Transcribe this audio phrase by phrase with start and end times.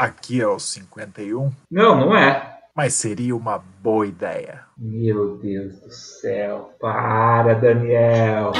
[0.00, 1.52] Aqui é o 51.
[1.70, 2.58] Não, não é.
[2.74, 4.62] Mas seria uma boa ideia.
[4.78, 6.70] Meu Deus do céu.
[6.80, 8.52] Para, Daniel.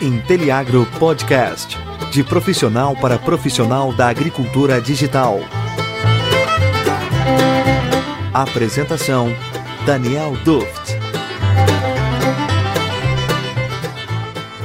[0.00, 1.76] Inteliagro Podcast.
[2.12, 5.40] De profissional para profissional da agricultura digital.
[8.32, 9.30] Apresentação:
[9.84, 10.84] Daniel Duft.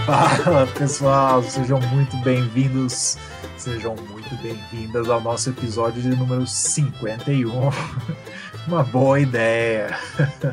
[0.09, 3.15] Fala pessoal, sejam muito bem-vindos,
[3.69, 7.51] sejam muito bem-vindas ao nosso episódio de número 51.
[8.67, 9.95] Uma boa ideia.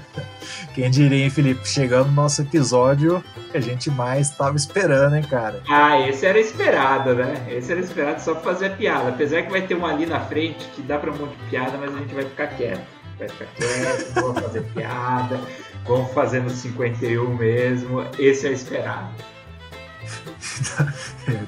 [0.75, 1.67] Quem diria, hein, Felipe?
[1.67, 5.63] Chegando no nosso episódio que a gente mais estava esperando, hein, cara?
[5.67, 7.47] Ah, esse era esperado, né?
[7.49, 9.09] Esse era esperado só pra fazer piada.
[9.09, 11.79] Apesar que vai ter uma ali na frente que dá pra um monte de piada,
[11.79, 12.87] mas a gente vai ficar quieto.
[13.19, 15.41] Vai ficar quieto, vamos fazer piada,
[15.87, 18.05] vamos fazer no 51 mesmo.
[18.19, 19.09] Esse é esperado.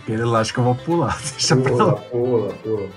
[0.02, 1.18] Aquele lá acho que eu vou pular.
[1.32, 1.94] Deixa pula, pra lá.
[1.94, 2.90] pula, pula.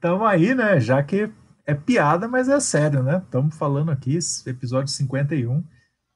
[0.00, 0.80] Tamo aí, né?
[0.80, 1.30] Já que
[1.66, 3.22] é piada, mas é sério, né?
[3.24, 5.64] Estamos falando aqui, episódio 51.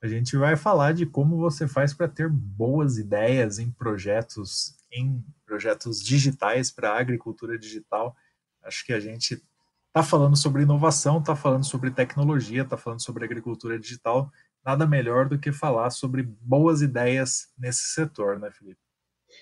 [0.03, 5.25] A gente vai falar de como você faz para ter boas ideias em projetos, em
[5.45, 8.15] projetos digitais para agricultura digital.
[8.63, 9.43] Acho que a gente
[9.89, 14.31] está falando sobre inovação, está falando sobre tecnologia, está falando sobre agricultura digital.
[14.65, 18.81] Nada melhor do que falar sobre boas ideias nesse setor, né, Felipe?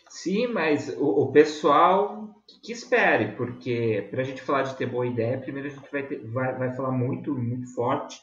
[0.09, 5.07] Sim, mas o, o pessoal que, espere, porque para a gente falar de ter boa
[5.07, 8.21] ideia, primeiro a gente vai, ter, vai, vai falar muito, muito forte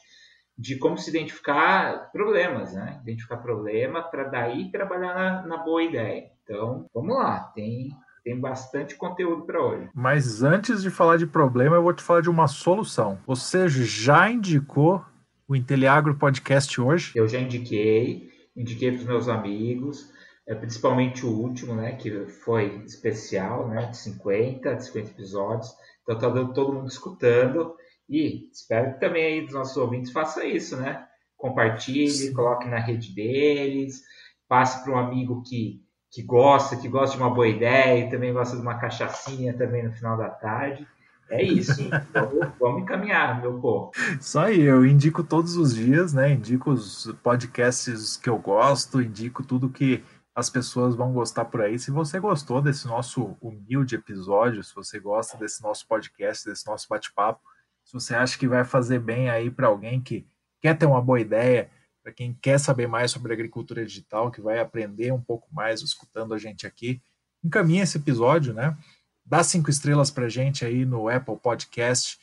[0.56, 3.00] de como se identificar problemas, né?
[3.02, 6.30] Identificar problema para daí trabalhar na, na, boa ideia.
[6.42, 7.90] Então, vamos lá, tem,
[8.22, 9.88] tem bastante conteúdo para hoje.
[9.92, 13.18] Mas antes de falar de problema, eu vou te falar de uma solução.
[13.26, 15.04] Você já indicou
[15.46, 17.12] o Inteliagro Podcast hoje?
[17.14, 20.10] Eu já indiquei, indiquei para os meus amigos,
[20.46, 25.74] é, principalmente o último, né, que foi especial, né, de 50, de 50 episódios.
[26.02, 27.74] Então tá dando todo mundo escutando
[28.08, 31.06] e espero que também aí dos nossos ouvintes faça isso, né?
[31.36, 32.32] Compartilhe, Sim.
[32.34, 34.02] coloque na rede deles,
[34.48, 38.32] passe para um amigo que, que gosta, que gosta de uma boa ideia e também
[38.32, 40.86] gosta de uma cachaçinha também no final da tarde.
[41.34, 43.90] É isso, vamos, vamos encaminhar, meu povo.
[44.20, 46.32] Isso aí, eu indico todos os dias, né?
[46.32, 51.76] Indico os podcasts que eu gosto, indico tudo que as pessoas vão gostar por aí.
[51.76, 56.86] Se você gostou desse nosso humilde episódio, se você gosta desse nosso podcast, desse nosso
[56.88, 57.40] bate-papo,
[57.84, 60.24] se você acha que vai fazer bem aí para alguém que
[60.62, 61.68] quer ter uma boa ideia,
[62.00, 66.32] para quem quer saber mais sobre agricultura digital, que vai aprender um pouco mais escutando
[66.32, 67.02] a gente aqui,
[67.42, 68.76] encaminhe esse episódio, né?
[69.24, 72.18] Dá cinco estrelas para gente aí no Apple Podcast,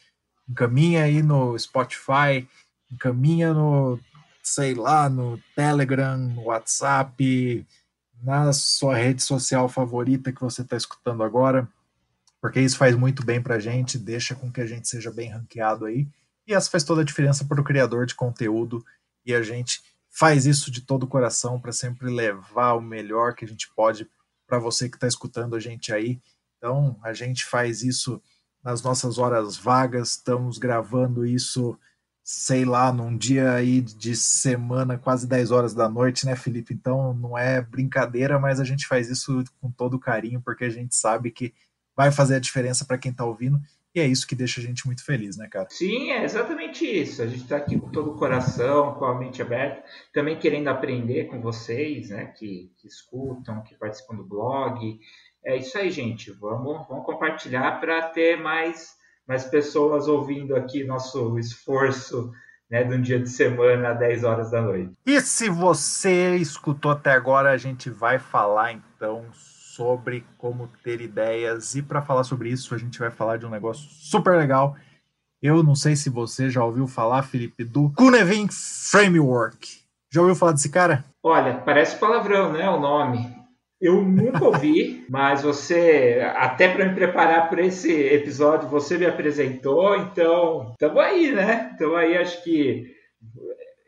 [0.47, 2.47] encaminha aí no Spotify,
[2.91, 3.99] encaminha no,
[4.43, 7.65] sei lá, no Telegram, no WhatsApp,
[8.21, 11.67] na sua rede social favorita que você está escutando agora,
[12.39, 15.85] porque isso faz muito bem para gente, deixa com que a gente seja bem ranqueado
[15.85, 16.07] aí,
[16.45, 18.85] e essa faz toda a diferença para o criador de conteúdo,
[19.25, 23.45] e a gente faz isso de todo o coração para sempre levar o melhor que
[23.45, 24.07] a gente pode
[24.45, 26.19] para você que está escutando a gente aí.
[26.61, 28.21] Então, a gente faz isso
[28.63, 31.75] nas nossas horas vagas, estamos gravando isso
[32.23, 36.73] sei lá, num dia aí de semana, quase 10 horas da noite, né, Felipe?
[36.73, 40.95] Então não é brincadeira, mas a gente faz isso com todo carinho, porque a gente
[40.95, 41.53] sabe que
[41.95, 43.59] vai fazer a diferença para quem está ouvindo.
[43.93, 45.67] E é isso que deixa a gente muito feliz, né, cara?
[45.69, 47.21] Sim, é exatamente isso.
[47.21, 51.25] A gente está aqui com todo o coração, com a mente aberta, também querendo aprender
[51.25, 54.97] com vocês, né, que, que escutam, que participam do blog.
[55.43, 56.31] É isso aí, gente.
[56.31, 62.33] Vamos, vamos compartilhar para ter mais mais pessoas ouvindo aqui nosso esforço
[62.69, 64.93] né, de um dia de semana às 10 horas da noite.
[65.05, 69.60] E se você escutou até agora, a gente vai falar então sobre
[70.37, 71.75] como ter ideias.
[71.75, 74.75] E para falar sobre isso, a gente vai falar de um negócio super legal.
[75.41, 79.81] Eu não sei se você já ouviu falar, Felipe, do Cunevin Framework.
[80.11, 81.03] Já ouviu falar desse cara?
[81.23, 82.69] Olha, parece palavrão, né?
[82.69, 83.41] O nome.
[83.81, 89.97] Eu nunca ouvi, mas você, até para me preparar para esse episódio, você me apresentou,
[89.97, 91.71] então estamos aí, né?
[91.73, 92.93] Então aí acho que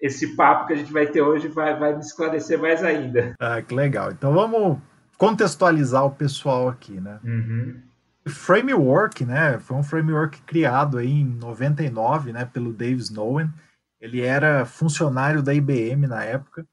[0.02, 3.36] esse papo que a gente vai ter hoje vai, vai me esclarecer mais ainda.
[3.40, 4.12] Ah, que legal.
[4.12, 4.80] Então vamos
[5.18, 7.20] contextualizar o pessoal aqui, né?
[7.24, 7.82] Uhum.
[8.28, 9.60] Framework, né?
[9.60, 13.52] Foi um framework criado aí em 99, né, pelo Dave Snowen.
[14.00, 16.66] Ele era funcionário da IBM na época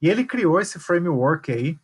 [0.00, 1.78] e ele criou esse framework aí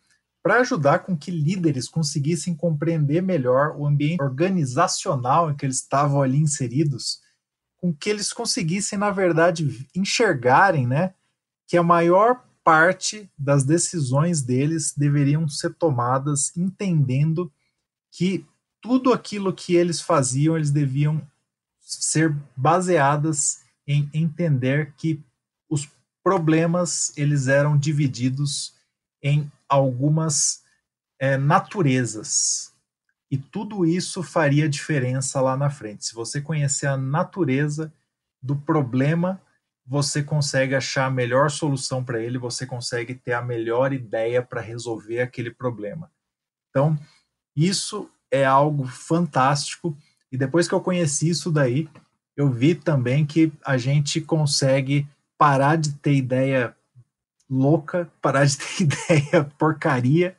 [0.45, 6.21] para ajudar com que líderes conseguissem compreender melhor o ambiente organizacional em que eles estavam
[6.21, 7.19] ali inseridos,
[7.77, 11.15] com que eles conseguissem, na verdade, enxergarem né,
[11.67, 17.53] que a maior parte das decisões deles deveriam ser tomadas entendendo
[18.11, 18.43] que
[18.81, 21.21] tudo aquilo que eles faziam, eles deviam
[21.79, 25.21] ser baseadas em entender que
[25.69, 25.87] os
[26.23, 28.73] problemas eles eram divididos
[29.21, 30.63] em algumas
[31.19, 32.73] é, naturezas.
[33.29, 36.05] E tudo isso faria diferença lá na frente.
[36.05, 37.93] Se você conhecer a natureza
[38.41, 39.39] do problema,
[39.85, 44.61] você consegue achar a melhor solução para ele, você consegue ter a melhor ideia para
[44.61, 46.11] resolver aquele problema.
[46.69, 46.97] Então,
[47.55, 49.95] isso é algo fantástico.
[50.31, 51.87] E depois que eu conheci isso daí,
[52.35, 56.75] eu vi também que a gente consegue parar de ter ideia
[57.49, 60.35] louca, parar de ter ideia porcaria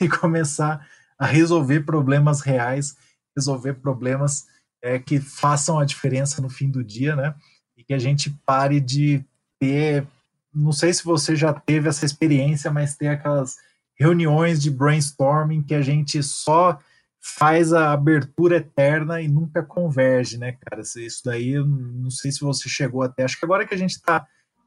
[0.00, 0.86] e começar
[1.18, 2.96] a resolver problemas reais,
[3.36, 4.46] resolver problemas
[4.82, 7.34] é, que façam a diferença no fim do dia, né?
[7.82, 9.24] E que a gente pare de
[9.58, 10.06] ter,
[10.54, 13.56] não sei se você já teve essa experiência, mas ter aquelas
[13.98, 16.78] reuniões de brainstorming que a gente só
[17.20, 20.82] faz a abertura eterna e nunca converge, né, cara?
[20.82, 23.24] Isso daí, não sei se você chegou até.
[23.24, 24.24] Acho que agora que a gente está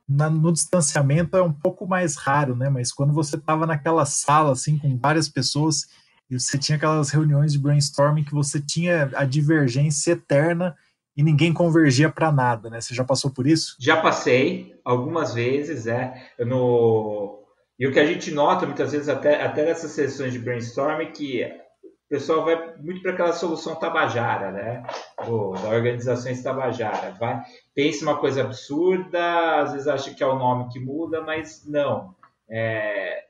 [0.07, 2.69] no distanciamento é um pouco mais raro, né?
[2.69, 5.88] Mas quando você estava naquela sala, assim, com várias pessoas,
[6.29, 10.75] e você tinha aquelas reuniões de brainstorming que você tinha a divergência eterna
[11.15, 12.81] e ninguém convergia para nada, né?
[12.81, 13.75] Você já passou por isso?
[13.79, 16.29] Já passei algumas vezes, é.
[16.39, 17.41] No...
[17.79, 21.44] E o que a gente nota muitas vezes até, até nessas sessões de brainstorming que
[21.44, 24.83] o pessoal vai muito para aquela solução tabajara, né?
[25.27, 27.12] Ou, da organização tabajara.
[27.19, 27.41] Vai,
[27.73, 32.13] pensa uma coisa absurda, às vezes acha que é o nome que muda, mas não.
[32.50, 33.25] É,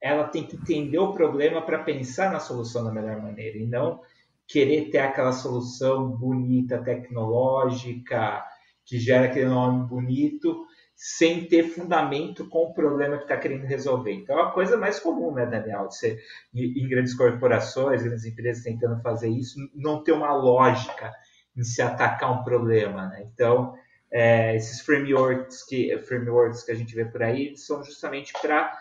[0.00, 4.00] ela tem que entender o problema para pensar na solução da melhor maneira e não
[4.48, 8.42] querer ter aquela solução bonita, tecnológica,
[8.84, 10.66] que gera aquele nome bonito,
[10.96, 14.12] sem ter fundamento com o problema que está querendo resolver.
[14.12, 15.84] Então, é a coisa mais comum, né, Daniel?
[15.84, 16.18] Você,
[16.54, 21.12] em grandes corporações, grandes empresas tentando fazer isso, não ter uma lógica
[21.56, 23.06] em se atacar um problema.
[23.06, 23.28] Né?
[23.32, 23.74] Então,
[24.10, 28.72] é, esses frameworks que, frameworks que a gente vê por aí são justamente para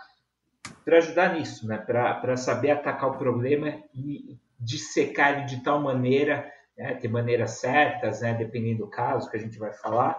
[0.88, 1.78] ajudar nisso, né?
[1.78, 6.96] para saber atacar o problema e dissecar ele de tal maneira, né?
[6.96, 8.34] ter maneiras certas, né?
[8.34, 10.18] dependendo do caso que a gente vai falar,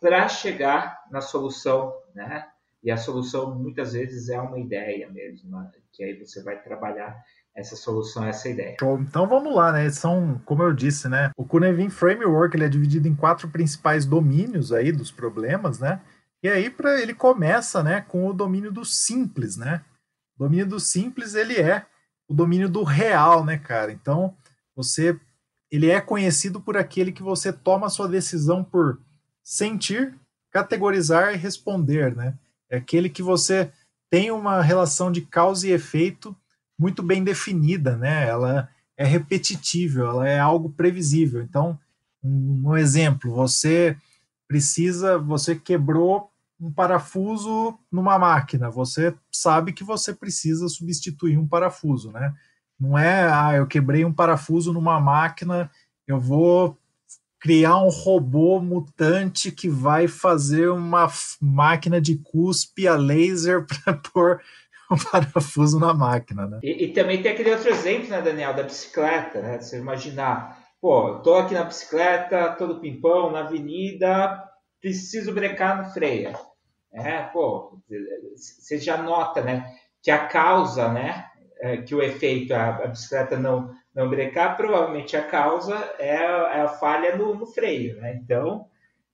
[0.00, 2.46] para chegar na solução, né?
[2.82, 5.70] E a solução muitas vezes é uma ideia mesmo, né?
[5.92, 7.20] que aí você vai trabalhar
[7.58, 8.76] essa solução, essa ideia.
[9.00, 9.90] Então vamos lá, né?
[9.90, 11.32] São, como eu disse, né?
[11.36, 16.00] O Cunevin Framework ele é dividido em quatro principais domínios aí dos problemas, né?
[16.40, 19.82] E aí para ele começa, né, com o domínio do simples, né?
[20.38, 21.84] O domínio do simples ele é
[22.28, 23.90] o domínio do real, né, cara?
[23.90, 24.34] Então
[24.76, 25.18] você
[25.70, 29.00] ele é conhecido por aquele que você toma sua decisão por
[29.42, 30.14] sentir,
[30.50, 32.38] categorizar e responder, né?
[32.70, 33.70] É aquele que você
[34.10, 36.34] tem uma relação de causa e efeito
[36.78, 38.26] muito bem definida, né?
[38.26, 41.42] Ela é repetitível, ela é algo previsível.
[41.42, 41.78] Então,
[42.22, 43.96] um, um exemplo, você
[44.46, 46.27] precisa, você quebrou
[46.60, 52.34] um parafuso numa máquina, você sabe que você precisa substituir um parafuso, né?
[52.78, 55.70] Não é, ah, eu quebrei um parafuso numa máquina,
[56.06, 56.76] eu vou
[57.40, 61.08] criar um robô mutante que vai fazer uma
[61.40, 64.40] máquina de cuspe a laser para pôr
[64.90, 66.60] um parafuso na máquina, né?
[66.62, 69.60] E, e, também tem aquele outro exemplo, né, Daniel, da bicicleta, né?
[69.60, 74.42] Você imaginar, pô, tô aqui na bicicleta, todo pimpão, na avenida,
[74.80, 76.32] preciso brecar no freio.
[76.92, 77.78] É, pô,
[78.34, 81.26] você já nota, né, que a causa, né,
[81.60, 86.56] é, que o efeito, a, a bicicleta não não brecar, provavelmente a causa é a,
[86.56, 88.14] é a falha no, no, freio, né?
[88.14, 88.68] Então,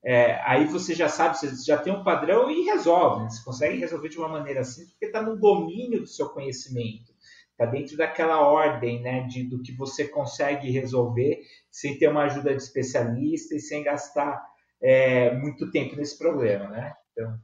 [0.04, 3.22] é, aí você já sabe, você já tem um padrão e resolve.
[3.22, 3.30] Né?
[3.30, 7.14] Você consegue resolver de uma maneira assim, porque está no domínio do seu conhecimento.
[7.52, 11.40] Está dentro daquela ordem né, de, do que você consegue resolver
[11.70, 14.44] sem ter uma ajuda de especialista e sem gastar
[14.82, 16.68] é, muito tempo nesse problema.
[16.68, 16.92] Né?
[17.12, 17.38] Então,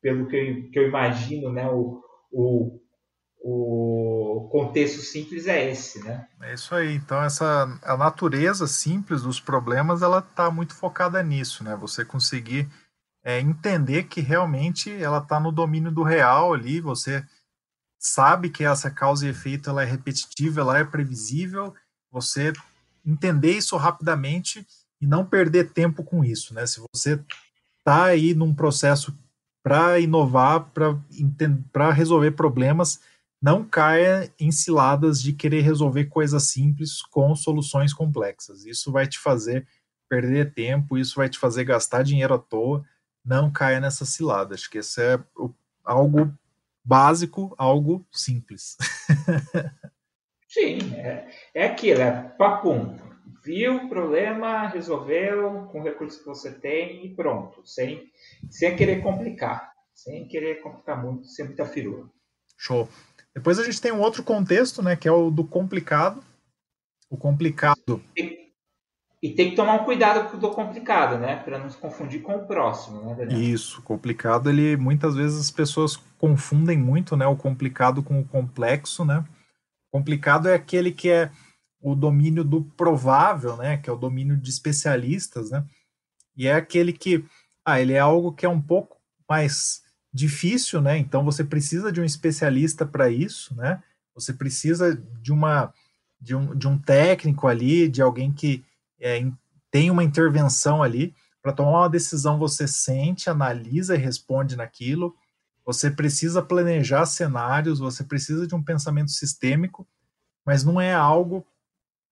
[0.00, 2.00] pelo que eu, que eu imagino, né, o,
[2.32, 2.80] o
[3.40, 6.26] o contexto simples é esse, né?
[6.42, 6.94] É isso aí.
[6.94, 11.76] Então essa a natureza simples dos problemas ela está muito focada nisso, né?
[11.76, 12.68] Você conseguir
[13.24, 16.80] é, entender que realmente ela está no domínio do real ali.
[16.80, 17.24] Você
[17.98, 21.74] sabe que essa causa e efeito ela é repetitiva, ela é previsível.
[22.10, 22.52] Você
[23.04, 24.66] entender isso rapidamente
[25.00, 26.66] e não perder tempo com isso, né?
[26.66, 27.22] Se você
[27.78, 29.16] está aí num processo
[29.62, 30.70] para inovar,
[31.72, 33.00] para resolver problemas,
[33.40, 38.64] não caia em ciladas de querer resolver coisas simples com soluções complexas.
[38.64, 39.66] Isso vai te fazer
[40.08, 42.84] perder tempo, isso vai te fazer gastar dinheiro à toa.
[43.24, 44.54] Não caia nessa cilada.
[44.54, 45.20] Acho que essa é
[45.84, 46.32] algo
[46.84, 48.76] básico, algo simples.
[50.48, 52.96] Sim, é, é aquilo, é papum.
[53.44, 58.10] Viu o problema, resolveu com o recurso que você tem e pronto, sem,
[58.50, 62.08] sem querer complicar, sem querer complicar muito, sem muita firula.
[62.56, 62.88] Show.
[63.34, 66.22] Depois a gente tem um outro contexto, né, que é o do complicado.
[67.08, 68.02] O complicado.
[68.16, 68.50] E,
[69.22, 72.20] e tem que tomar um cuidado com o do complicado, né, para não se confundir
[72.20, 73.40] com o próximo, né, Daniel?
[73.40, 79.04] Isso, complicado, ele muitas vezes as pessoas confundem muito, né, o complicado com o complexo,
[79.04, 79.24] né?
[79.90, 81.30] Complicado é aquele que é
[81.80, 85.64] o domínio do provável, né, que é o domínio de especialistas, né?
[86.36, 87.24] E é aquele que,
[87.64, 88.96] ah, ele é algo que é um pouco
[89.28, 89.82] mais
[90.12, 90.96] difícil, né?
[90.98, 93.82] Então você precisa de um especialista para isso, né?
[94.14, 95.72] Você precisa de uma
[96.20, 98.64] de um, de um técnico ali, de alguém que
[99.00, 99.24] é,
[99.70, 102.38] tem uma intervenção ali para tomar uma decisão.
[102.38, 105.14] Você sente, analisa e responde naquilo.
[105.64, 109.86] Você precisa planejar cenários, você precisa de um pensamento sistêmico,
[110.44, 111.46] mas não é algo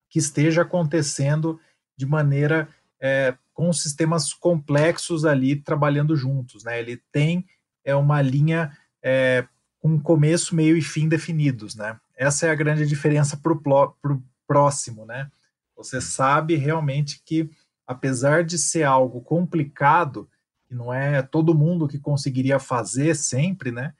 [0.09, 1.61] que esteja acontecendo
[1.97, 2.69] de maneira
[3.01, 6.65] é, com sistemas complexos ali trabalhando juntos.
[6.65, 6.79] Né?
[6.79, 7.47] Ele tem
[7.85, 9.47] é, uma linha é,
[9.81, 11.75] com começo, meio e fim definidos.
[11.75, 11.99] Né?
[12.17, 15.07] Essa é a grande diferença para o próximo.
[15.07, 15.31] Né?
[15.77, 17.51] Você sabe realmente que,
[17.87, 20.29] apesar de ser algo complicado,
[20.67, 23.95] que não é todo mundo que conseguiria fazer sempre, né?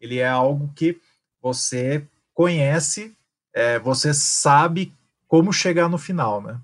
[0.00, 1.00] Ele é algo que
[1.40, 3.16] você conhece,
[3.52, 4.94] é, você sabe
[5.32, 6.60] como chegar no final, né?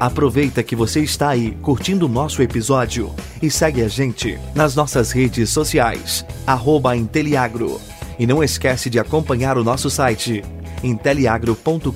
[0.00, 5.12] Aproveita que você está aí curtindo o nosso episódio e segue a gente nas nossas
[5.12, 7.78] redes sociais, arroba Inteliagro.
[8.18, 10.42] E não esquece de acompanhar o nosso site,
[10.82, 11.90] inteliagro.com.br.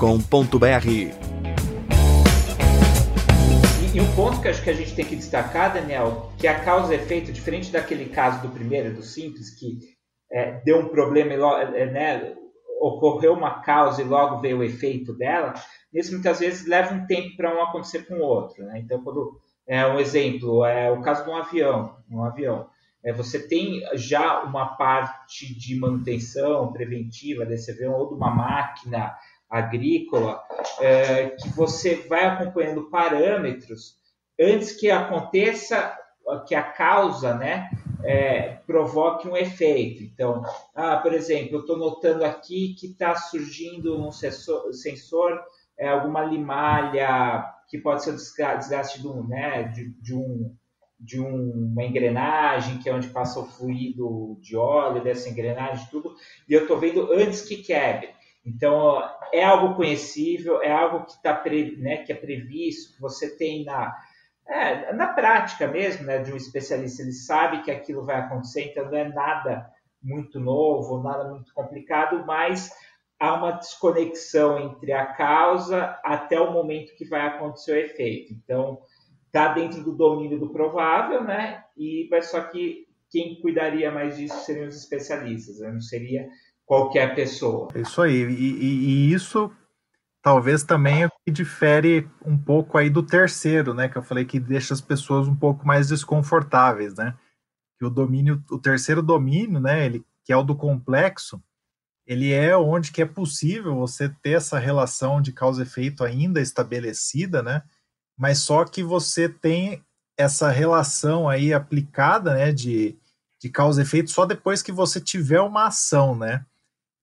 [3.95, 6.93] E um ponto que acho que a gente tem que destacar, Daniel, que a causa
[6.93, 9.99] e efeito, diferente daquele caso do primeiro, do simples, que
[10.33, 12.37] é, deu um problema e logo, é, né,
[12.81, 15.55] ocorreu uma causa e logo veio o efeito dela,
[15.93, 18.65] nesse muitas vezes leva um tempo para um acontecer com o outro.
[18.65, 18.81] Né?
[18.81, 22.69] Então, quando é um exemplo, é o caso de um avião, um avião.
[23.05, 29.15] É, você tem já uma parte de manutenção preventiva desse avião ou de uma máquina
[29.49, 30.41] agrícola,
[30.81, 33.97] é, que você vai acompanhando parâmetros
[34.41, 35.97] antes que aconteça,
[36.47, 37.69] que a causa, né,
[38.05, 40.03] é, provoque um efeito.
[40.03, 40.43] Então,
[40.75, 45.41] ah, por exemplo, eu estou notando aqui que está surgindo um sensor, sensor
[45.79, 50.55] é, alguma limalha que pode ser o desgaste de um, né, de, de um
[51.03, 56.15] de um, uma engrenagem, que é onde passa o fluido de óleo dessa engrenagem, tudo,
[56.47, 58.11] e eu estou vendo antes que quebre.
[58.45, 59.03] Então,
[59.33, 63.65] é algo conhecível, é algo que, tá pre, né, que é previsto, que você tem
[63.65, 63.97] na,
[64.51, 68.87] é, na prática mesmo, né, de um especialista, ele sabe que aquilo vai acontecer, então
[68.87, 69.71] não é nada
[70.03, 72.73] muito novo, nada muito complicado, mas
[73.19, 78.33] há uma desconexão entre a causa até o momento que vai acontecer o efeito.
[78.33, 78.81] Então,
[79.27, 81.63] está dentro do domínio do provável, né?
[81.77, 85.71] E mas só que quem cuidaria mais disso seriam os especialistas, né?
[85.71, 86.29] não seria
[86.65, 87.69] qualquer pessoa.
[87.75, 88.23] Isso aí.
[88.23, 89.51] E, e, e, isso
[90.23, 93.89] talvez também o que difere um pouco aí do terceiro, né?
[93.89, 97.17] Que eu falei que deixa as pessoas um pouco mais desconfortáveis, né?
[97.79, 99.85] Que o domínio, o terceiro domínio, né?
[99.85, 101.43] Ele que é o do complexo,
[102.07, 107.43] ele é onde que é possível você ter essa relação de causa efeito ainda estabelecida,
[107.43, 107.63] né?
[108.17, 109.83] Mas só que você tem
[110.17, 112.53] essa relação aí aplicada, né?
[112.53, 112.99] De,
[113.41, 116.45] de causa efeito só depois que você tiver uma ação, né?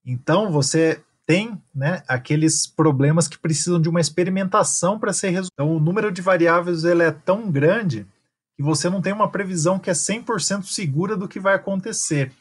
[0.06, 5.51] Então, você tem né, aqueles problemas que precisam de uma experimentação para ser resolvido.
[5.53, 8.07] Então, o número de variáveis ele é tão grande
[8.55, 12.31] que você não tem uma previsão que é 100% segura do que vai acontecer.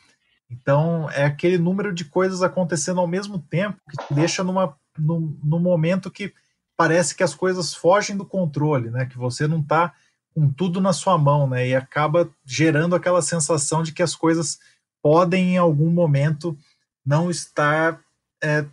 [0.49, 5.37] Então, é aquele número de coisas acontecendo ao mesmo tempo que te deixa numa, num,
[5.43, 6.33] num momento que
[6.77, 9.05] parece que as coisas fogem do controle, né?
[9.05, 9.93] que você não está
[10.33, 11.67] com tudo na sua mão, né?
[11.67, 14.61] e acaba gerando aquela sensação de que as coisas
[15.03, 16.57] podem, em algum momento,
[17.05, 18.01] não estar
[18.43, 18.65] é,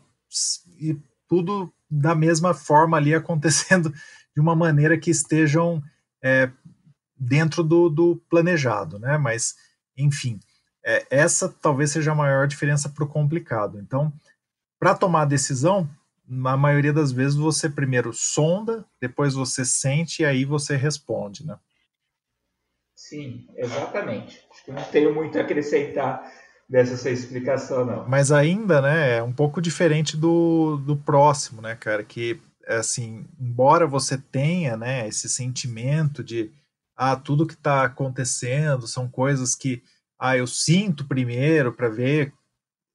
[0.80, 0.98] e
[1.28, 3.94] tudo da mesma forma ali acontecendo
[4.36, 5.82] de uma maneira que estejam
[6.24, 6.50] é,
[7.16, 9.18] dentro do, do, planejado, né?
[9.18, 9.56] Mas,
[9.96, 10.40] enfim,
[10.84, 13.80] é, essa talvez seja a maior diferença para o complicado.
[13.80, 14.12] Então,
[14.80, 15.90] para tomar a decisão,
[16.28, 21.58] na maioria das vezes você primeiro sonda, depois você sente e aí você responde, né?
[22.96, 24.46] Sim, exatamente.
[24.50, 26.32] Acho que não tenho muito a acrescentar
[26.70, 28.08] dessa sua explicação, não.
[28.08, 32.04] Mas ainda, né, é um pouco diferente do, do próximo, né, cara?
[32.04, 36.52] Que assim, embora você tenha, né, esse sentimento de
[36.96, 39.84] ah, tudo que está acontecendo são coisas que
[40.20, 42.34] ah, eu sinto primeiro para ver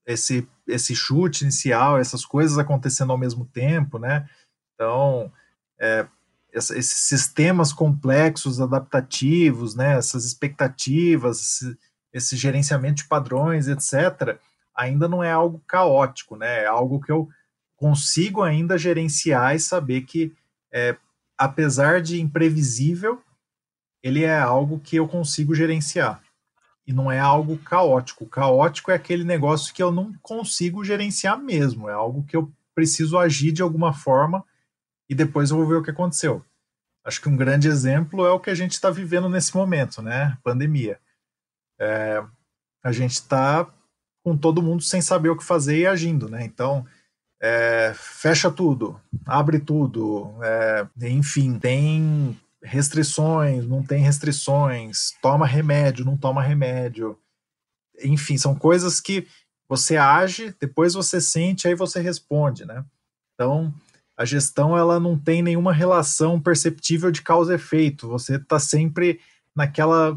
[0.07, 4.29] esse esse chute inicial, essas coisas acontecendo ao mesmo tempo, né?
[4.75, 5.33] Então,
[5.81, 6.07] é,
[6.53, 9.97] esses sistemas complexos, adaptativos, né?
[9.97, 11.79] Essas expectativas, esse,
[12.19, 14.39] esse gerenciamento de padrões, etc.
[14.75, 16.65] Ainda não é algo caótico, né?
[16.65, 17.29] É algo que eu
[17.77, 20.33] consigo ainda gerenciar e saber que,
[20.71, 20.97] é,
[21.37, 23.23] apesar de imprevisível,
[24.03, 26.21] ele é algo que eu consigo gerenciar.
[26.87, 28.25] E não é algo caótico.
[28.25, 31.89] O caótico é aquele negócio que eu não consigo gerenciar mesmo.
[31.89, 34.45] É algo que eu preciso agir de alguma forma
[35.09, 36.45] e depois eu vou ver o que aconteceu.
[37.05, 40.37] Acho que um grande exemplo é o que a gente está vivendo nesse momento, né?
[40.43, 40.99] Pandemia.
[41.81, 42.23] É,
[42.83, 43.69] a gente está
[44.25, 46.45] com todo mundo sem saber o que fazer e agindo, né?
[46.45, 46.87] Então,
[47.41, 56.17] é, fecha tudo, abre tudo, é, enfim, tem restrições, não tem restrições, toma remédio, não
[56.17, 57.17] toma remédio,
[58.03, 59.27] enfim, são coisas que
[59.69, 62.85] você age, depois você sente, aí você responde, né?
[63.35, 63.73] Então,
[64.17, 69.21] a gestão ela não tem nenhuma relação perceptível de causa efeito, você está sempre
[69.59, 70.17] naquela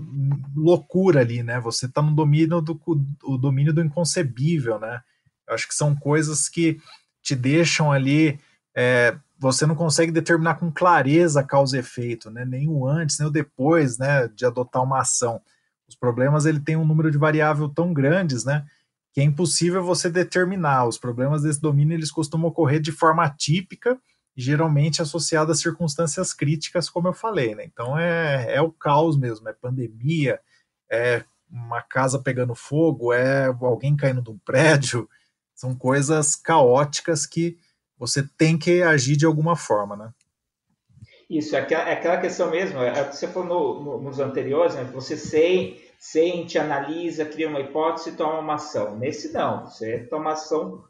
[0.56, 1.60] loucura ali, né?
[1.62, 2.80] Você está no domínio do
[3.24, 5.02] o domínio do inconcebível, né?
[5.48, 6.80] Eu acho que são coisas que
[7.24, 8.40] te deixam ali.
[8.78, 12.46] É, você não consegue determinar com clareza causa e efeito, né?
[12.46, 15.42] nem o antes, nem o depois né, de adotar uma ação.
[15.90, 18.64] Os problemas ele tem um número de variáveis tão grandes, né?
[19.12, 20.86] Que é impossível você determinar.
[20.86, 24.00] Os problemas desse domínio eles costumam ocorrer de forma atípica
[24.42, 27.64] geralmente associada a circunstâncias críticas, como eu falei, né?
[27.66, 30.40] Então é, é o caos mesmo, é pandemia,
[30.90, 35.10] é uma casa pegando fogo, é alguém caindo de um prédio,
[35.54, 37.58] são coisas caóticas que
[37.98, 40.12] você tem que agir de alguma forma, né?
[41.30, 44.84] Isso, é aquela, é questão mesmo, é, é você falou no, no, nos anteriores, né?
[44.86, 48.98] Você sem, sente, analisa, cria uma hipótese e toma uma ação.
[48.98, 50.84] Nesse não, você toma ação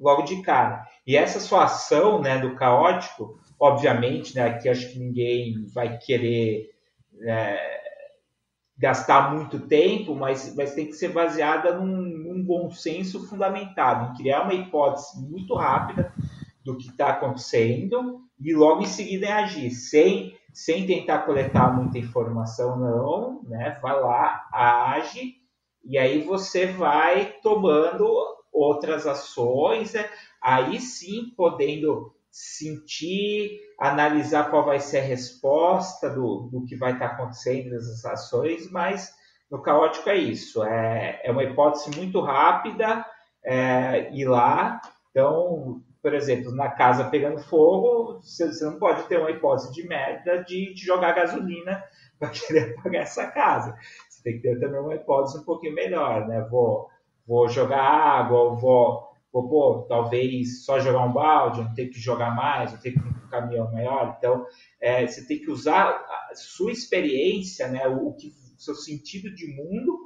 [0.00, 0.84] logo de cara.
[1.06, 6.70] E essa sua ação né, do caótico, obviamente, né, aqui acho que ninguém vai querer
[7.22, 7.80] é,
[8.78, 14.16] gastar muito tempo, mas, mas tem que ser baseada num, num bom senso fundamentado, em
[14.16, 16.12] criar uma hipótese muito rápida
[16.64, 22.78] do que está acontecendo e logo em seguida agir, sem, sem tentar coletar muita informação,
[22.78, 23.78] não, né?
[23.80, 25.34] Vai lá, age,
[25.84, 30.08] e aí você vai tomando outras ações, né?
[30.40, 37.06] aí sim podendo sentir, analisar qual vai ser a resposta do, do que vai estar
[37.06, 39.12] acontecendo nessas ações, mas
[39.50, 43.04] no caótico é isso, é, é uma hipótese muito rápida,
[43.44, 44.80] é, ir lá,
[45.14, 49.86] então, por exemplo, na casa pegando fogo, você, você não pode ter uma hipótese de
[49.86, 51.84] merda de, de jogar gasolina
[52.18, 53.78] para querer apagar essa casa.
[54.08, 56.40] Você tem que ter também uma hipótese um pouquinho melhor, né?
[56.50, 56.90] Vou,
[57.26, 62.36] vou jogar água, vou pô, pô, talvez só jogar um balde, não ter que jogar
[62.36, 64.14] mais, não ter que ir um caminhão maior.
[64.16, 64.46] Então,
[64.80, 69.34] é, você tem que usar a sua experiência, né, o, o, que, o seu sentido
[69.34, 69.98] de mundo,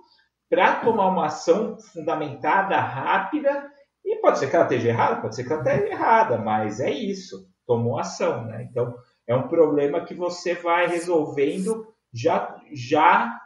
[0.49, 3.71] para tomar uma ação fundamentada, rápida,
[4.03, 6.91] e pode ser que ela esteja errada, pode ser que ela esteja errada, mas é
[6.91, 8.47] isso, tomou ação.
[8.47, 8.67] Né?
[8.71, 8.95] Então,
[9.27, 13.39] é um problema que você vai resolvendo já, já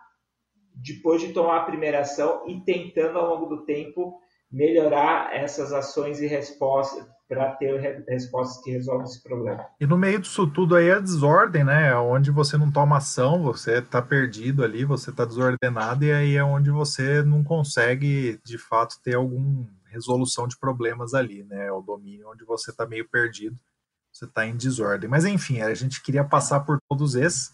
[0.83, 6.21] depois de tomar a primeira ação e tentando ao longo do tempo melhorar essas ações
[6.21, 9.65] e respostas para ter respostas que resolvam esse problema.
[9.81, 11.97] E no meio disso tudo aí a desordem, né?
[11.97, 16.45] Onde você não toma ação, você está perdido ali, você está desordenado e aí é
[16.45, 21.69] onde você não consegue de fato ter alguma resolução de problemas ali, né?
[21.69, 23.57] É o domínio onde você está meio perdido,
[24.13, 25.09] você está em desordem.
[25.09, 27.51] Mas enfim, a gente queria passar por todos esses,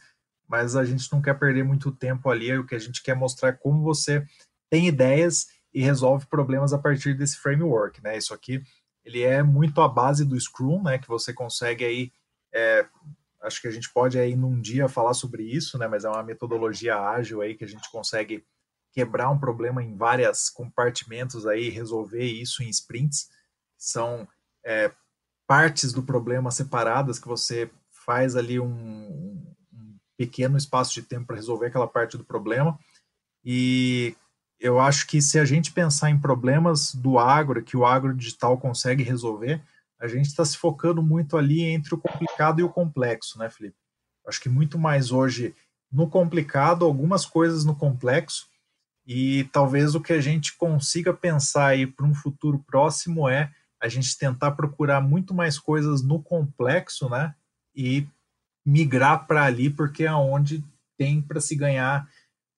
[0.48, 2.56] mas a gente não quer perder muito tempo ali.
[2.56, 4.26] O que a gente quer mostrar é como você
[4.70, 8.16] tem ideias e resolve problemas a partir desse framework, né?
[8.16, 8.62] Isso aqui
[9.04, 10.98] ele é muito a base do Scrum, né?
[10.98, 12.12] Que você consegue aí,
[12.52, 12.86] é,
[13.42, 15.86] acho que a gente pode aí num dia falar sobre isso, né?
[15.86, 18.44] Mas é uma metodologia ágil aí que a gente consegue
[18.92, 23.30] quebrar um problema em várias compartimentos aí, resolver isso em sprints.
[23.76, 24.26] São
[24.64, 24.92] é,
[25.46, 29.47] partes do problema separadas que você faz ali um
[30.18, 32.78] pequeno espaço de tempo para resolver aquela parte do problema.
[33.44, 34.16] E
[34.60, 38.58] eu acho que se a gente pensar em problemas do agro, que o agro digital
[38.58, 39.62] consegue resolver,
[39.98, 43.76] a gente está se focando muito ali entre o complicado e o complexo, né, Felipe?
[44.26, 45.54] Acho que muito mais hoje
[45.90, 48.46] no complicado, algumas coisas no complexo,
[49.06, 53.50] e talvez o que a gente consiga pensar aí para um futuro próximo é
[53.80, 57.34] a gente tentar procurar muito mais coisas no complexo, né?
[57.74, 58.06] E
[58.68, 60.62] migrar para ali, porque é onde
[60.98, 62.06] tem para se ganhar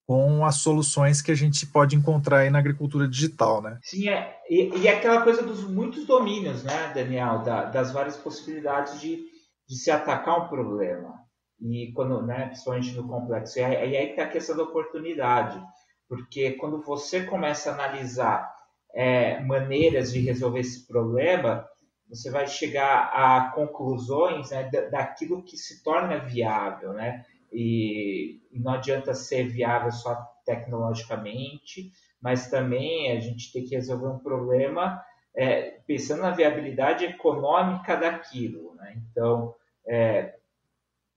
[0.09, 3.79] com as soluções que a gente pode encontrar aí na agricultura digital, né?
[3.85, 8.17] Sim, é, e, e é aquela coisa dos muitos domínios, né, Daniel, da, das várias
[8.17, 9.25] possibilidades de,
[9.69, 11.15] de se atacar um problema.
[11.61, 13.61] E quando, né, principalmente no complexo.
[13.61, 15.63] E aí, aí está a questão da oportunidade,
[16.09, 18.53] porque quando você começa a analisar
[18.93, 21.70] é, maneiras de resolver esse problema,
[22.11, 27.25] você vai chegar a conclusões né, daquilo que se torna viável, né?
[27.53, 34.19] e, não adianta ser viável só tecnologicamente, mas também a gente tem que resolver um
[34.19, 35.03] problema
[35.35, 38.75] é, pensando na viabilidade econômica daquilo.
[38.75, 39.01] Né?
[39.11, 39.55] Então,
[39.87, 40.35] é,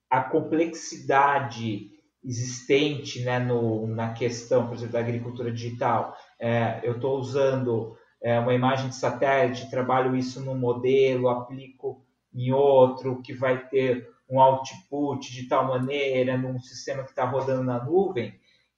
[0.09, 1.91] a complexidade
[2.23, 6.15] existente né, no, na questão, por exemplo, da agricultura digital.
[6.39, 12.01] É, eu estou usando é, uma imagem de satélite, trabalho isso num modelo, aplico
[12.33, 17.63] em outro, que vai ter um output de tal maneira num sistema que está rodando
[17.63, 18.33] na nuvem,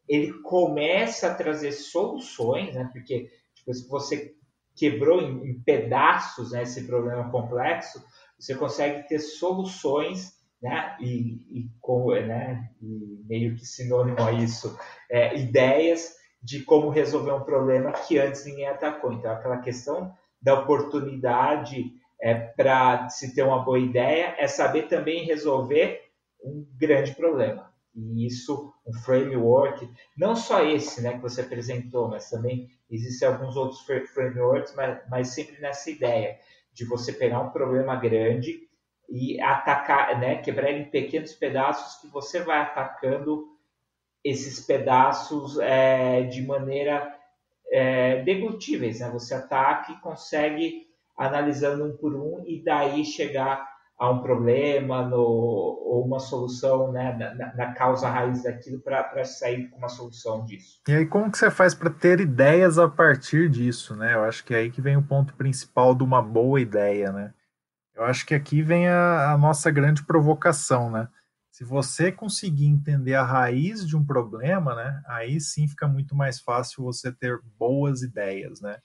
[0.10, 2.90] ele começa a trazer soluções, né?
[2.92, 4.36] Porque tipo, se você
[4.76, 8.04] quebrou em, em pedaços né, esse problema complexo,
[8.38, 10.98] você consegue ter soluções, né?
[11.00, 14.78] E, e, com, né, e meio que sinônimo a isso,
[15.10, 19.12] é, ideias de como resolver um problema que antes ninguém atacou.
[19.12, 25.26] Então, aquela questão da oportunidade é, para se ter uma boa ideia, é saber também
[25.26, 26.02] resolver
[26.44, 27.74] um grande problema.
[27.96, 33.56] E isso, um framework, não só esse né, que você apresentou, mas também existem alguns
[33.56, 33.82] outros
[34.14, 36.38] frameworks, mas, mas sempre nessa ideia
[36.72, 38.60] de você pegar um problema grande
[39.10, 43.55] e atacar, né, quebrar ele em pequenos pedaços que você vai atacando
[44.26, 47.16] esses pedaços é, de maneira
[47.72, 49.00] é, deglutíveis.
[49.00, 49.10] Né?
[49.12, 55.18] Você ataca e consegue analisando um por um e daí chegar a um problema no,
[55.18, 60.82] ou uma solução né, na, na causa raiz daquilo para sair com uma solução disso.
[60.90, 64.16] E aí como que você faz para ter ideias a partir disso, né?
[64.16, 67.34] Eu acho que é aí que vem o ponto principal de uma boa ideia, né?
[67.96, 71.08] Eu acho que aqui vem a, a nossa grande provocação, né?
[71.56, 75.02] Se você conseguir entender a raiz de um problema, né?
[75.08, 78.82] Aí sim fica muito mais fácil você ter boas ideias, né?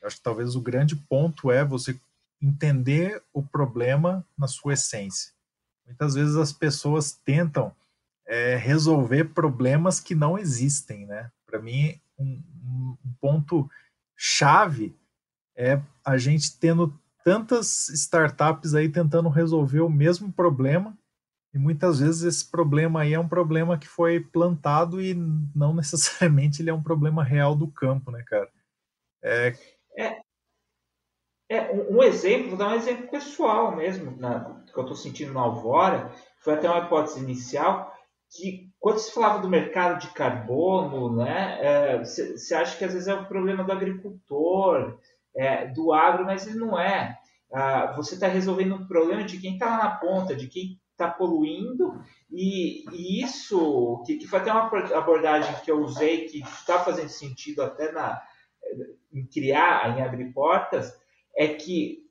[0.00, 2.00] Eu acho que talvez o grande ponto é você
[2.40, 5.32] entender o problema na sua essência.
[5.84, 7.74] Muitas vezes as pessoas tentam
[8.24, 11.28] é, resolver problemas que não existem, né?
[11.44, 12.40] Para mim, um,
[13.04, 13.68] um ponto
[14.16, 14.94] chave
[15.56, 20.96] é a gente tendo tantas startups aí tentando resolver o mesmo problema
[21.54, 25.14] e muitas vezes esse problema aí é um problema que foi plantado e
[25.54, 28.48] não necessariamente ele é um problema real do campo, né, cara?
[29.22, 29.54] É,
[29.96, 30.20] é,
[31.48, 35.40] é um, exemplo, vou dar um exemplo pessoal mesmo, na, que eu estou sentindo na
[35.40, 37.92] Alvora, foi até uma hipótese inicial,
[38.30, 43.06] que quando se falava do mercado de carbono, né, você é, acha que às vezes
[43.06, 44.98] é um problema do agricultor,
[45.36, 47.16] é, do agro, mas ele não é.
[47.52, 51.10] Ah, você está resolvendo um problema de quem está lá na ponta, de quem está
[51.12, 56.78] poluindo, e, e isso, que, que, foi até uma abordagem que eu usei, que está
[56.78, 58.22] fazendo sentido até na,
[59.12, 60.96] em criar, em abrir portas,
[61.36, 62.02] é que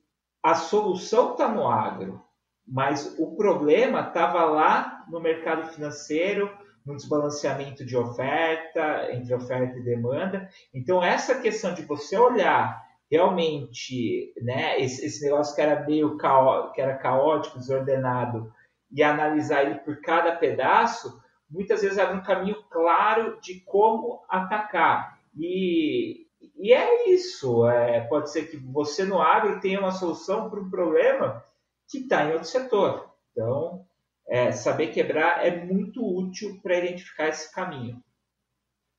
[0.42, 2.22] a solução está no agro,
[2.66, 6.50] mas o problema estava lá no mercado financeiro,
[6.84, 10.48] no desbalanceamento de oferta, entre oferta e demanda.
[10.74, 16.70] Então, essa questão de você olhar realmente né, esse, esse negócio que era meio caó,
[16.70, 18.50] que era caótico, desordenado,
[18.92, 25.18] e analisar ele por cada pedaço, muitas vezes era um caminho claro de como atacar.
[25.36, 26.26] E,
[26.56, 27.66] e é isso.
[27.68, 31.42] É, pode ser que você no agro tenha uma solução para um problema
[31.88, 33.10] que está em outro setor.
[33.32, 33.86] Então,
[34.28, 38.02] é, saber quebrar é muito útil para identificar esse caminho.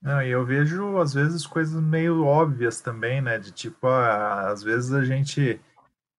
[0.01, 3.39] Não, e eu vejo, às vezes, coisas meio óbvias também, né?
[3.39, 5.61] De tipo, ah, às vezes a gente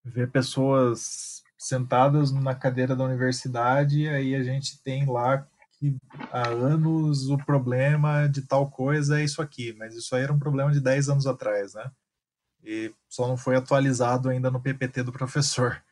[0.03, 5.47] vê pessoas sentadas na cadeira da universidade e aí a gente tem lá
[5.79, 5.97] que
[6.31, 10.39] há anos o problema de tal coisa é isso aqui, mas isso aí era um
[10.39, 11.91] problema de 10 anos atrás, né?
[12.63, 15.83] E só não foi atualizado ainda no PPT do professor.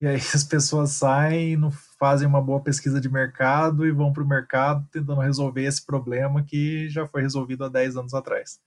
[0.00, 4.22] E aí as pessoas saem, não fazem uma boa pesquisa de mercado e vão para
[4.22, 8.60] o mercado tentando resolver esse problema que já foi resolvido há 10 anos atrás.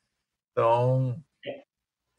[0.52, 1.24] Então,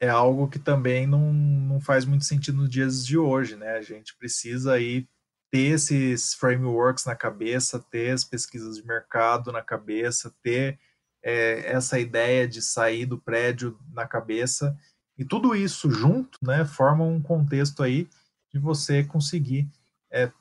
[0.01, 3.77] é algo que também não, não faz muito sentido nos dias de hoje, né?
[3.77, 5.07] A gente precisa aí
[5.51, 10.79] ter esses frameworks na cabeça, ter as pesquisas de mercado na cabeça, ter
[11.21, 14.75] é, essa ideia de sair do prédio na cabeça
[15.15, 18.09] E tudo isso junto, né, forma um contexto aí
[18.51, 19.69] de você conseguir
[20.11, 20.31] é,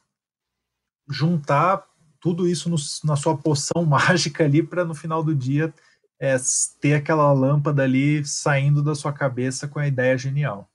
[1.07, 1.87] juntar
[2.19, 5.75] tudo isso no, na sua poção mágica ali para no final do dia
[6.21, 6.37] é,
[6.81, 10.71] ter aquela lâmpada ali saindo da sua cabeça com a ideia genial.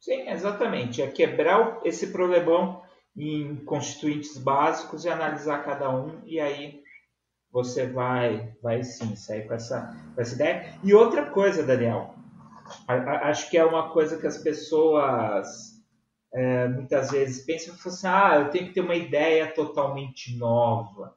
[0.00, 1.02] Sim, exatamente.
[1.02, 2.82] É quebrar esse problemão
[3.14, 6.82] em constituintes básicos e analisar cada um e aí
[7.50, 10.78] você vai, vai sim sair com essa, com essa ideia.
[10.82, 12.14] E outra coisa, Daniel,
[12.86, 15.82] acho que é uma coisa que as pessoas
[16.32, 21.16] é, muitas vezes pensam assim, ah, eu tenho que ter uma ideia totalmente nova.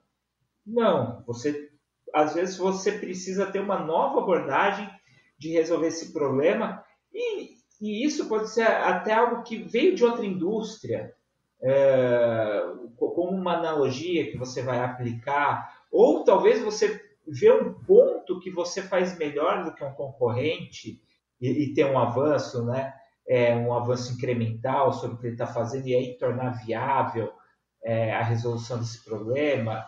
[0.65, 1.68] Não, você
[2.13, 4.89] às vezes você precisa ter uma nova abordagem
[5.37, 10.25] de resolver esse problema e, e isso pode ser até algo que veio de outra
[10.25, 11.13] indústria,
[11.61, 12.61] é,
[12.97, 18.81] como uma analogia que você vai aplicar, ou talvez você vê um ponto que você
[18.81, 21.01] faz melhor do que um concorrente
[21.39, 22.93] e, e ter um avanço, né?
[23.27, 27.31] É, um avanço incremental sobre o que ele está fazendo e aí tornar viável
[27.83, 29.85] é, a resolução desse problema.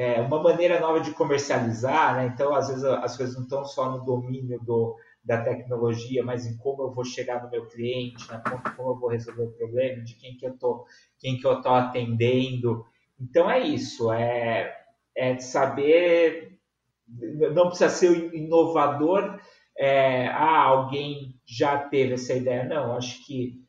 [0.00, 2.30] É, uma maneira nova de comercializar, né?
[2.32, 6.56] então às vezes as coisas não estão só no domínio do, da tecnologia, mas em
[6.56, 10.14] como eu vou chegar no meu cliente, como, como eu vou resolver o problema, de
[10.14, 10.86] quem que eu tô,
[11.18, 12.86] quem que eu tô atendendo.
[13.20, 14.72] Então é isso, é,
[15.16, 16.60] é saber,
[17.52, 19.40] não precisa ser inovador
[19.78, 22.64] é, ah, alguém já teve essa ideia.
[22.64, 23.62] Não, acho que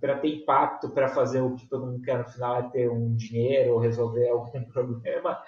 [0.00, 3.14] para ter impacto, para fazer o que todo mundo quer no final é ter um
[3.16, 5.40] dinheiro ou resolver algum problema,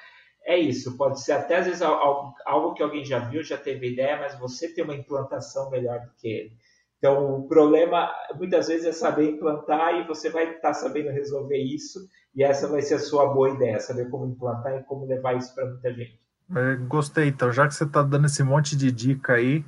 [0.44, 0.96] é isso.
[0.96, 4.38] Pode ser até às vezes algo, algo que alguém já viu, já teve ideia, mas
[4.38, 6.52] você tem uma implantação melhor do que ele.
[6.98, 11.58] Então, o problema muitas vezes é saber implantar e você vai estar tá sabendo resolver
[11.58, 12.00] isso,
[12.34, 15.54] e essa vai ser a sua boa ideia, saber como implantar e como levar isso
[15.54, 16.18] para muita gente.
[16.54, 17.28] É, gostei.
[17.28, 19.64] Então, já que você está dando esse monte de dica aí,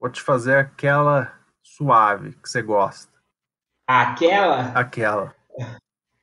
[0.00, 3.13] vou te fazer aquela suave que você gosta.
[3.86, 4.68] Aquela?
[4.68, 5.34] Aquela.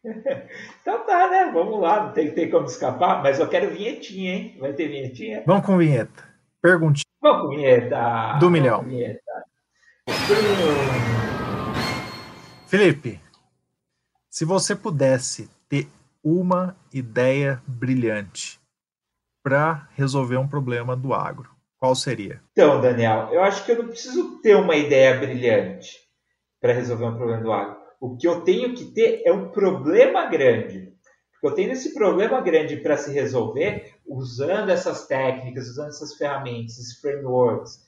[0.82, 1.52] então tá, né?
[1.54, 4.58] Vamos lá, não tem, tem como escapar, mas eu quero vinhetinha, hein?
[4.60, 5.44] Vai ter vinhetinha?
[5.46, 6.28] Vamos com vinheta.
[6.60, 7.06] Perguntinha.
[7.22, 8.38] Vamos com vinheta.
[8.40, 8.82] Do milhão.
[8.84, 9.22] Vinheta.
[12.66, 13.22] Felipe,
[14.28, 15.88] se você pudesse ter
[16.24, 18.60] uma ideia brilhante
[19.44, 21.50] para resolver um problema do agro?
[21.78, 22.42] Qual seria?
[22.52, 26.01] Então, Daniel, eu acho que eu não preciso ter uma ideia brilhante
[26.62, 27.82] para resolver um problema do agro.
[28.00, 30.94] O que eu tenho que ter é um problema grande.
[31.34, 36.78] Porque eu tenho esse problema grande para se resolver usando essas técnicas, usando essas ferramentas,
[36.78, 37.80] esses frameworks,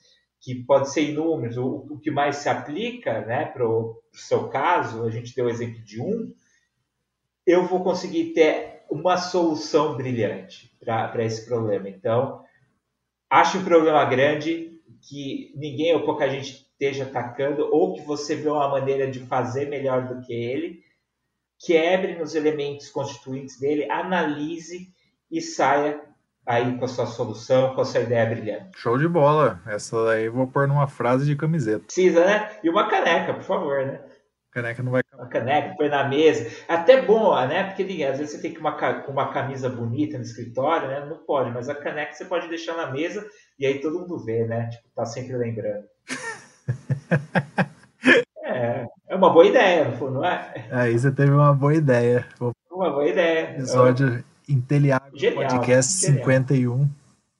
[0.41, 1.57] que pode ser inúmeros.
[1.57, 5.49] O, o que mais se aplica né, para o seu caso, a gente deu o
[5.49, 6.33] exemplo de um,
[7.45, 11.89] eu vou conseguir ter uma solução brilhante para esse problema.
[11.89, 12.43] Então,
[13.29, 18.49] acho um problema grande que ninguém ou pouca gente esteja atacando, ou que você vê
[18.49, 20.83] uma maneira de fazer melhor do que ele,
[21.59, 24.87] quebre nos elementos constituintes dele, analise
[25.31, 26.01] e saia
[26.45, 28.77] aí com a sua solução, com a sua ideia brilhante.
[28.77, 29.61] Show de bola.
[29.65, 31.85] Essa daí eu vou pôr numa frase de camiseta.
[31.85, 32.57] Precisa, né?
[32.61, 34.01] E uma caneca, por favor, né?
[34.51, 36.47] caneca não vai Uma caneca, põe na mesa.
[36.67, 37.63] Até bom, né?
[37.63, 41.05] Porque às vezes você tem que uma, com uma camisa bonita no escritório, né?
[41.05, 44.45] Não pode, mas a caneca você pode deixar na mesa e aí todo mundo vê,
[44.45, 44.69] né?
[44.69, 45.85] Tipo, tá sempre lembrando.
[48.43, 50.67] é, é uma boa ideia, não é?
[50.71, 52.27] Aí você teve uma boa ideia.
[52.71, 53.51] Uma boa ideia.
[53.51, 56.25] Episódio Inteliável Podcast genial.
[56.25, 56.89] 51,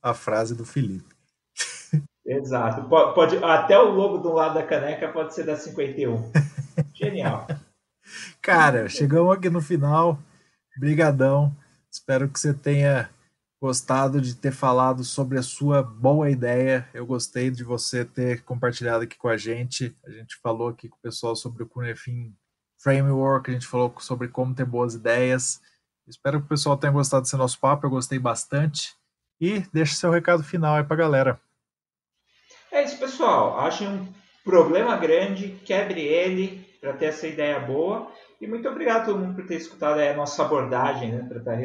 [0.02, 1.14] a frase do Felipe.
[2.26, 2.88] Exato.
[2.88, 6.32] Pode, pode, até o logo do lado da caneca pode ser da 51.
[6.94, 7.48] Genial.
[8.42, 10.18] Cara, chegamos aqui no final.
[10.78, 11.54] Brigadão.
[11.92, 13.10] Espero que você tenha
[13.64, 16.86] gostado de ter falado sobre a sua boa ideia.
[16.94, 19.96] Eu gostei de você ter compartilhado aqui com a gente.
[20.06, 22.36] A gente falou aqui com o pessoal sobre o Cunefin
[22.78, 25.62] Framework, a gente falou sobre como ter boas ideias.
[26.06, 28.94] Espero que o pessoal tenha gostado desse nosso papo, eu gostei bastante.
[29.40, 31.42] E deixe seu recado final aí para a galera.
[32.70, 33.62] É isso, pessoal.
[33.62, 38.12] Achem um problema grande, quebre ele para ter essa ideia boa.
[38.42, 41.52] E muito obrigado a todo mundo por ter escutado a nossa abordagem né, para estar
[41.52, 41.58] tá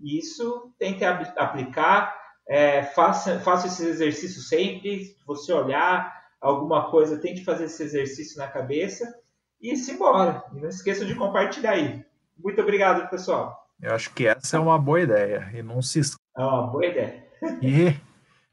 [0.00, 0.72] resolvendo isso.
[0.78, 2.14] Tente aplicar,
[2.48, 5.04] é, faça, faça esse exercício sempre.
[5.04, 9.12] Se você olhar alguma coisa, tente fazer esse exercício na cabeça
[9.60, 10.42] e se embora.
[10.54, 12.04] E não esqueça de compartilhar aí.
[12.36, 13.66] Muito obrigado, pessoal.
[13.80, 15.50] Eu acho que essa é uma boa ideia.
[15.54, 16.00] E não se
[16.36, 17.24] É uma boa ideia.
[17.60, 17.94] e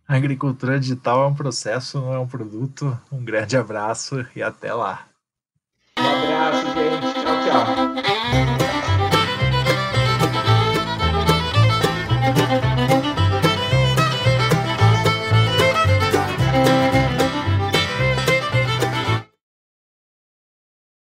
[0.08, 3.00] a agricultura digital é um processo, não é um produto.
[3.12, 5.08] Um grande abraço e até lá.
[5.98, 7.14] Um abraço, gente.
[7.14, 8.19] Tchau, tchau.